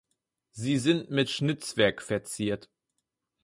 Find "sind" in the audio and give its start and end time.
0.79-1.11